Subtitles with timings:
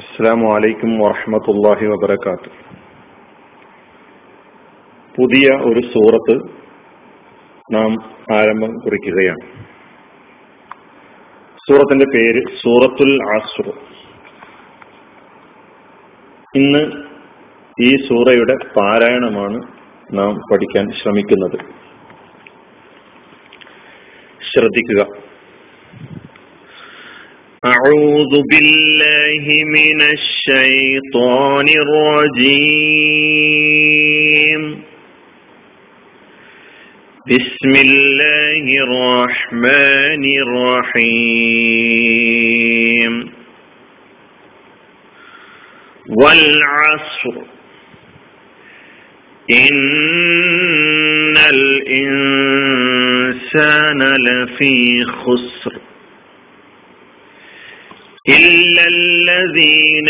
[0.00, 2.50] അസ്സാം വലൈക്കും വറഹമത്തല്ലാഹി വബർക്കാത്ത്
[5.16, 6.36] പുതിയ ഒരു സൂറത്ത്
[7.74, 7.96] നാം
[8.36, 9.64] ആരംഭം കുറിക്കുകയാണ്.
[11.56, 13.68] സൂറത്തിന്റെ പേര് സൂറത്തുൽ ആസുർ
[16.56, 16.92] ഇന്ന്
[17.80, 19.62] ഈ സൂറയുടെ പാരായണമാണ്
[20.12, 21.58] നാം പഠിക്കാൻ ശ്രമിക്കുന്നത്.
[24.52, 25.29] ശ്രദ്ധിക്കുക.
[27.66, 32.62] أعوذ بالله من الشيطان الرجيم.
[37.30, 41.12] بسم الله الرحمن الرحيم.
[46.18, 47.36] والعصر.
[49.50, 52.42] إن الإنسان
[54.16, 55.79] لفي خسر.
[58.37, 60.09] إلا الذين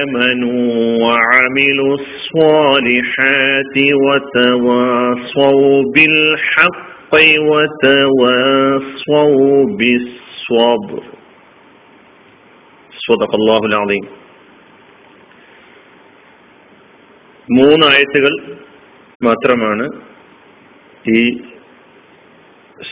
[0.00, 0.64] آمنوا
[1.04, 7.12] وعملوا الصالحات وتواصوا بالحق
[7.50, 9.44] وتواصوا
[9.78, 11.02] بالصبر
[13.06, 14.04] صدق الله العظيم
[17.48, 18.32] മൂന്ന് ആയത്തുകൾ
[19.20, 19.84] മാത്രമാണ്
[21.18, 21.20] ഈ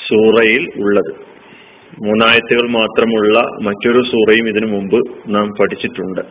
[0.07, 1.28] സൂറയിൽ ഉള്ളത്
[1.98, 6.22] മൂന്നായത്തുകൾ മാത്രമുള്ള മറ്റൊരു സൂറയും ഇതിനു മുമ്പ് നാം പഠിച്ചിട്ടുണ്ട്.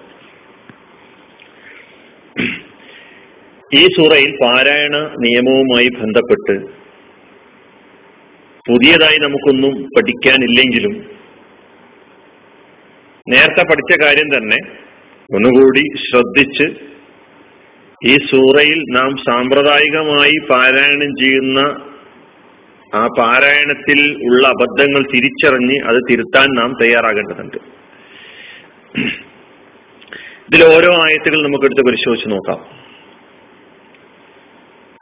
[3.76, 6.54] ഈ സൂറയിൽ പാരായണ നിയമവുമായി ബന്ധപ്പെട്ട്
[8.68, 10.94] പുതിയതായി നമുക്കൊന്നും പഠിക്കാനില്ലെങ്കിലും
[13.26, 14.58] നേരത്തെ പഠിച്ച കാര്യം തന്നെ
[15.34, 16.66] ഒന്നുകൂടി ശ്രദ്ധിച്ച്
[18.08, 21.60] ഈ സൂറയിൽ നാം സാമ്പ്രദായികമായി പാരായണം ചെയ്യുന്ന
[22.94, 27.56] ആ പാരായണത്തിൽ ഉള്ള അബദ്ധങ്ങൾ തിരിച്ചറിഞ്ഞ് അത് തിരുത്താൻ നാം തയ്യാറാകേണ്ടതുണ്ട്.
[30.48, 32.58] ഇതിൽ ഓരോ ആയത്തുകൾ നമുക്ക് എടുത്ത് പരിശോധിച്ച് നോക്കാം.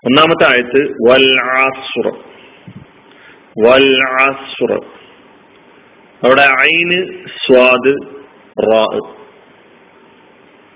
[0.05, 2.13] ഒന്നാമത്തെ ആയത്ത് വൽ ആസുറ.
[3.67, 4.03] വൽ
[6.25, 7.95] അവിടെ ഐന് സ്വാദ്
[8.73, 9.11] റാ.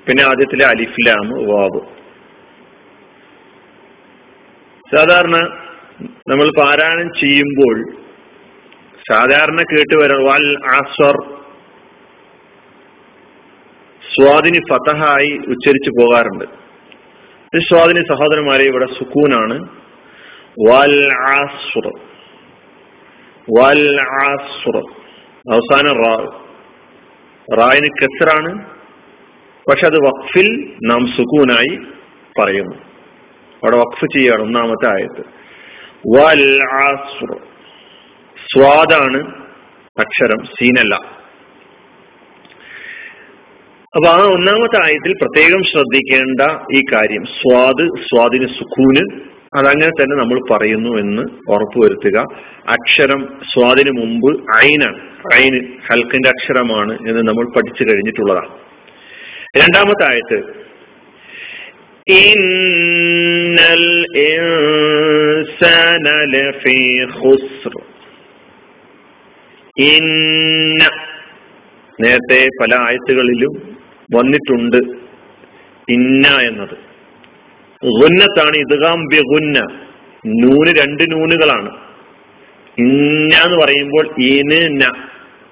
[0.08, 1.80] പിന്നെ ആദ്യത്തിലെ അലിഫ്ലാം വാവ്.
[4.96, 5.59] സാധാരണ
[6.02, 7.92] നമ്മൾ പാരായണം ചെയ്യുമ്പോൾ
[9.10, 11.16] സാധാരണ കേട്ട് വരാം വൽ ആസ്വർ.
[14.14, 16.44] സ്വാദിനി ഫതഹായി ഉച്ചരിച്ചു പോകാറുണ്ട്.
[17.58, 19.68] സ്വാദിനി സഹോദരന്മാരെ ഇവിടെ സുക്കൂനാണ്.
[20.68, 22.00] വൽ ആസുർ
[23.58, 24.76] വൽ ആസുർ
[25.52, 26.40] അവസാന റാ.
[27.58, 28.64] റായിന് കെസറാണ്
[29.70, 31.78] പക്ഷെ അത് വഖഫിൽ നാം സുക്കൂനായി
[32.40, 32.76] പറയുന്നു.
[33.54, 35.39] അവിടെ വഖഫ് ചെയ്യാണ് ഒന്നാമത്തെ ആയത്ത്.
[36.06, 36.58] വൽ
[38.52, 39.34] സ്വാദാണ്
[39.98, 40.94] അക്ഷരം സീനല്ല.
[43.96, 46.40] അപ്പൊ ആ ഒന്നാമത്തെ ആയത്തിൽ പ്രത്യേകം ശ്രദ്ധിക്കേണ്ട
[46.76, 49.20] ഈ കാര്യം സ്വാദ് സ്വാദിന് സുഖൂന്
[49.58, 52.24] അതങ്ങനെ തന്നെ നമ്മൾ പറയുന്നു എന്ന് ഉറപ്പുവരുത്തുക.
[52.68, 55.00] അക്ഷരം സ്വാദിന് മുമ്പ് ഐനാണ്.
[55.34, 58.48] ഐന് ഹൽക്കിന്റെ അക്ഷരമാണ് എന്ന് നമ്മൾ പഠിച്ചു കഴിഞ്ഞിട്ടുള്ളതാണ്.
[59.56, 60.60] രണ്ടാമത്തെ ആയത്ത്
[62.10, 62.40] إن
[64.27, 66.81] الإنسان لفي
[67.13, 67.73] خسر
[69.85, 70.83] ഇന്ന
[71.99, 73.53] നേരത്തെ പല ആയത്തുകളിലും
[74.09, 74.77] വന്നിട്ടുണ്ട്
[75.87, 76.75] ഇന്ന എന്നത്
[77.81, 79.57] ഗുന്നത്താണ് ഇദ്ഗാം ബിഗുന്ന
[80.35, 81.71] നൂന് രണ്ട് നൂനുകളാണ്
[82.77, 84.83] ഇന്ന എന്ന് പറയുമ്പോൾ ഇന് ന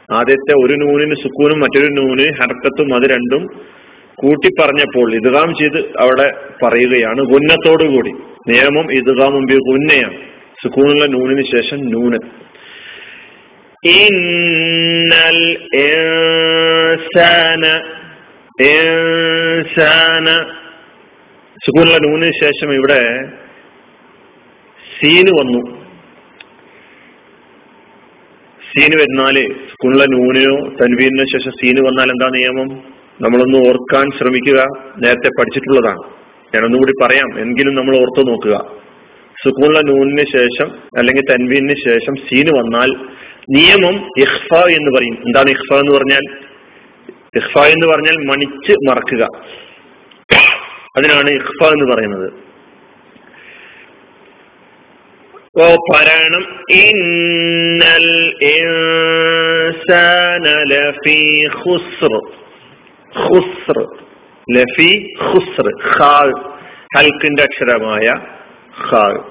[0.10, 3.44] ആദ്യത്തെ ഒരു നൂനിന് സുക്കൂനും മറ്റൊരു നൂന് ഹർക്കത്തും അത് രണ്ടും
[4.19, 6.35] കൂട്ടി പറഞ്ഞപ്പോൾ ഇദ്ഗാം ചെയ്ത് അവിടെ
[6.65, 8.13] പറയുകയാണ് ഗുന്നത്തോടുകൂടി
[8.49, 8.87] നിയമം
[9.47, 10.19] ബി ഗുന്നയാണ്
[10.63, 12.19] സുക്കൂണുള്ള നൂനിന് ശേഷം നൂന്
[13.85, 15.39] ഇന്നൽ
[21.65, 23.31] സുക്കൂനുള്ള നൂനിന് ശേഷം ഇവിടെ
[25.01, 25.79] സീന് വന്നു.
[28.71, 29.37] സീന് വരുന്നാൽ
[29.73, 32.98] സ്കൂളിലെ നൂനിനോ തൻവീനോ ശേഷം സീന് വന്നാൽ എന്താ നിയമം?
[33.21, 34.67] നമ്മളൊന്ന് ഓർക്കാൻ ശ്രമിക്കുക.
[34.99, 36.03] നേരത്തെ പഠിച്ചിട്ടുള്ളതാണ്.
[36.55, 37.41] ഞാനൊന്നുകൂടി പറയാം.
[37.41, 38.79] എങ്കിലും നമ്മൾ ഓർത്തു നോക്കുക.
[39.45, 43.07] സുക്കൂണിലെ നൂനിന് ശേഷം അല്ലെങ്കിൽ തൻവീനു ശേഷം സീന് വന്നാൽ
[43.51, 45.15] നിയമം ഇഹ്ഫ എന്ന് പറയും.
[45.15, 46.21] എന്താണ് ഇഹ്ഫ എന്ന് പറഞ്ഞാൽ?
[47.37, 49.29] ഇഹ്ഫ എന്ന് പറഞ്ഞാൽ മണിച്ച് മറക്കുക.
[50.97, 52.33] അതിനാണ് ഇഹ്ഫ എന്ന് പറയുന്നത്.
[55.61, 56.45] ഓ പറയണം.
[56.71, 62.21] ഇന്നൽ ഇൻസാന ലഫീ ഖുസ്ർ
[64.51, 65.73] ലഫി ഹുസ്ർ
[66.97, 68.13] ഹൽക്കിന്റെ അക്ഷരമായ
[68.81, 69.25] ഹാൾ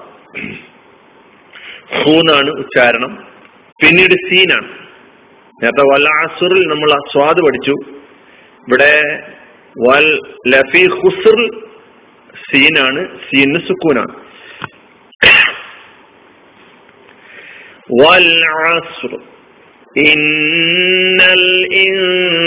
[1.94, 3.26] ഹൂന്നാണ് ഉച്ചാരണം.
[3.82, 4.68] പിന്നീട് സീനാണ്.
[5.62, 7.74] നേരത്തെ വൽ അസുറിൽ നമ്മൾ സ്വാദ് പഠിച്ചു.
[8.68, 9.22] ഇവിടെ
[9.88, 11.62] വൽ ലഫി ഹുസുറിൽ
[12.50, 14.14] സീനാണ് സീന് സുക്കൂനാണ്.
[18.02, 19.37] വൽ അസുർ.
[20.07, 21.19] إن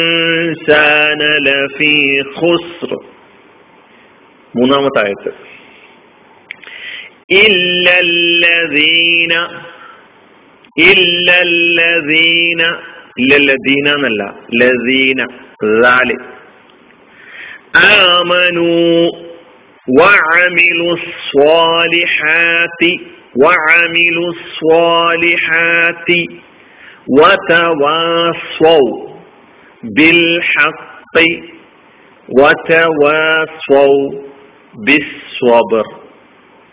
[0.06, 1.96] الإنسان لفي
[2.38, 2.90] خسر
[4.54, 5.30] മൂന്നാമത്തെ ആയത്ത്
[7.42, 9.32] ഇല്ലല്ലദീന
[10.90, 12.60] ഇല്ലല്ലദീന
[13.22, 14.22] ഇല്ലല്ലദീന എന്നല്ല
[14.62, 15.20] ലദീന
[15.82, 16.16] റാല്
[17.92, 18.70] ആമനു
[20.00, 22.82] وعملوا الصالحات
[23.42, 26.08] وعملوا الصالحات
[27.18, 28.88] وتواصوا
[29.96, 31.14] بالحق
[32.28, 33.98] وتواصوا
[34.86, 35.86] بالصبر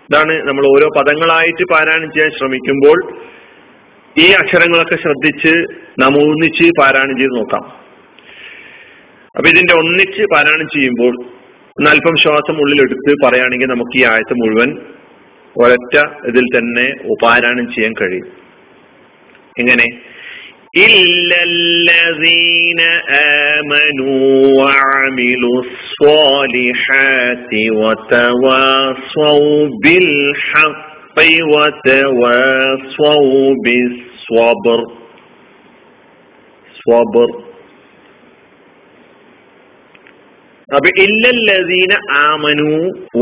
[0.10, 2.98] ഇതാണ് നമ്മൾ ഓരോ പദങ്ങളായിട്ട് പാരായണം ചെയ്യാൻ ശ്രമിക്കുമ്പോൾ
[4.16, 5.54] ഈ അക്ഷരങ്ങളൊക്കെ ശ്രദ്ധിച്ച്
[6.01, 7.63] നാം ഒന്നിച്ച് പാരായണം ചെയ്ത് നോക്കാം
[9.36, 11.13] അപ്പൊ ഇതിന്റെ ഒന്നിച്ച് പാരായണം ചെയ്യുമ്പോൾ
[11.78, 14.69] അല്പം ശ്വാസം ഉള്ളിലെടുത്ത് പറയുകയാണെങ്കിൽ നമുക്ക് ഈ ആയത്ത് മുഴുവൻ
[15.56, 15.95] ഒരൊറ്റ
[16.28, 16.86] ഇതിൽ തന്നെ
[17.24, 18.28] പാരായണം ചെയ്യാൻ കഴിയും
[19.57, 19.88] എങ്ങനെ
[20.84, 22.81] ഇല്ലല്ലദീന
[23.18, 24.13] ആമനു
[24.60, 25.51] വഅമിലു
[25.92, 29.36] സ്വാലിഹാതി വതവാസൗ
[29.86, 30.10] ബിൽ
[30.48, 30.81] ഹഖ്
[31.51, 33.19] വതവാസൗ
[33.66, 34.81] ബിസ്വബ്ർ
[36.75, 37.30] സ്വബർ
[40.69, 41.94] അപ്പൊ ഇല്ലല്ലദീന
[42.24, 42.72] ആമനു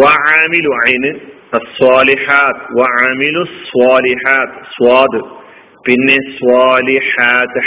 [0.04, 1.12] വഅമിലു ഐന്
[1.56, 5.20] الصالحات وعملوا الصالحات സ്വാദ്
[5.87, 7.61] പിന്നെ സ്വാലിഹാത്ത്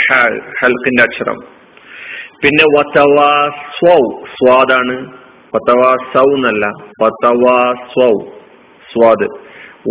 [0.62, 1.38] ഹൽക്കിന്റെ അക്ഷരം.
[2.42, 2.64] പിന്നെ
[4.34, 4.96] സ്വാദാണ്.
[6.14, 6.66] സൗ എന്നല്ല
[8.92, 9.28] സ്വാദ്.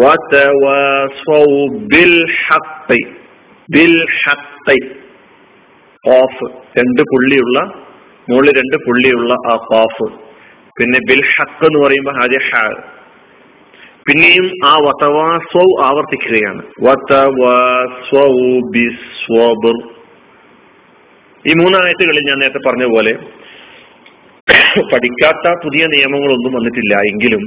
[0.04, 2.26] വതവാസ്വൗ ബിൽ
[3.76, 4.06] ബിൽ
[6.80, 7.60] രണ്ട് പുള്ളിയുള്ള
[8.30, 10.08] മുകളിൽ രണ്ട് പുള്ളിയുള്ള ആ ഖാഫ്.
[10.80, 12.56] പിന്നെ ബിൽ ഹക്ക് എന്ന് പറയുമ്പോൾ ആദ്യ ഹ
[14.10, 16.62] പിന്നെയും ആ വതവാസ്വ ആവർത്തിക്കുകയാണ്.
[21.46, 23.14] ഈ മൂന്നായത്തുകളിൽ ഞാൻ നേരത്തെ പറഞ്ഞ പോലെ
[24.92, 27.44] പഠിക്കാത്ത പുതിയ നിയമങ്ങളൊന്നും വന്നിട്ടില്ല എങ്കിലും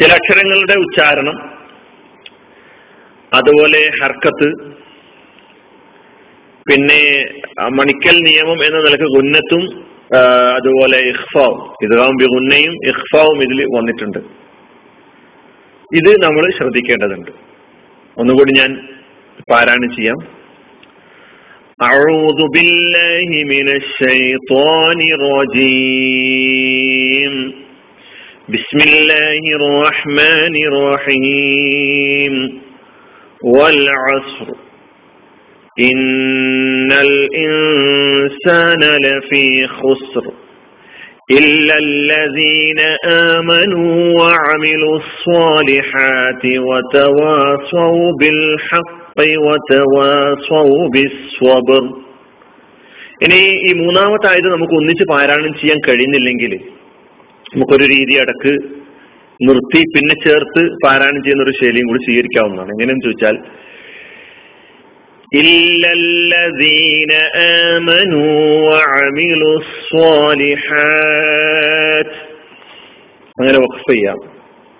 [0.00, 1.56] ചില അക്ഷരങ്ങളുടെ ഉച്ചാരണം
[3.34, 4.48] അതുപോലെ ഹർക്കത്ത്
[6.70, 7.28] പിന്നെ
[7.70, 9.86] മണിക്കൽ നിയമം എന്ന നിലയ്ക്ക് ഗുന്നത്തും
[10.56, 14.45] അതുപോലെ ഇഹ്ഫാവും ഇതാവും ഗുന്നയും ഇഹ്ഫാവും ഇതിൽ വന്നിട്ടുണ്ട്.
[15.91, 17.31] ഇത് നമ്മൾ ശ്രദ്ധിക്കേണ്ടതുണ്ട്
[18.17, 18.71] ഒന്നുകൂടി ഞാൻ
[19.51, 20.19] പാരായണം ചെയ്യാം
[21.79, 26.53] أعوذ بالله من الشيطان الرجيم
[28.49, 32.33] بسم الله الرحمن الرحيم
[33.45, 34.47] والعصر
[35.77, 39.47] إن الإنسان لفي
[39.77, 40.25] خسر
[41.29, 42.79] إلا الذين
[43.31, 51.83] آمنوا وعملوا الصالحات وتواصوا بالحق وتواصوا بالصبر
[53.25, 56.53] ഇനി ഈ മൂന്നാമത്തെ ആയത് നമുക്ക് ഒന്നിച്ച് പാരായണം ചെയ്യാൻ കഴിയുന്നില്ലെങ്കിൽ
[57.45, 58.53] നമുക്കൊരു രീതി അടക്ക്
[59.39, 63.37] നിർത്തി പിന്നെ ചേർത്ത് പാരായണം ചെയ്യുന്ന ഒരു ശൈലിയും കൂടി സ്വീകരിക്കാവുന്നതാണ് എങ്ങനെയെന്ന് ചോദിച്ചാൽ
[65.31, 67.11] إلا الذين
[67.69, 68.35] آمنوا
[68.67, 69.55] وعملوا
[70.81, 72.11] الصالحات
[73.37, 74.17] അങ്ങനെ വഖഫ് ചെയ്യാം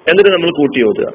[0.05, 1.07] എന്നിട്ട് നമ്മൾ കൂട്ടി ഓതുക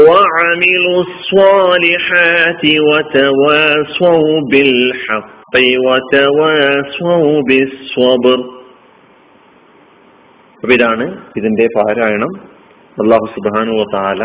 [0.00, 5.54] وعملوا الصالحات وتواصوا بالحق
[5.86, 8.38] وتواصوا بالصبر
[10.62, 11.04] അപ്പൊ ഇതാണ്
[11.38, 12.32] ഇതിന്റെ പാരായണം
[12.96, 14.22] അള്ളാഹു സുബാനു താല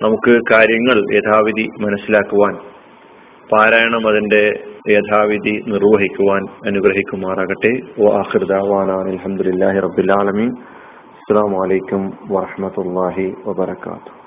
[0.00, 2.54] നമുക്ക് കാര്യങ്ങൾ യഥാവിധി മനസ്സിലാക്കുവാൻ
[3.51, 4.41] പാരായണം അതിന്റെ
[4.89, 7.71] യഥാവിധി നിർവഹിക്കുവാൻ അനുഗ്രഹിക്കുമാറാകട്ടെ.
[9.07, 10.51] അലഹമുല്ലാഹി റബുലാലമീൻ
[11.19, 14.18] അസ്സാം വലൈക്കും വാഹമത്തല്ലാഹി വബർക്കാത്തു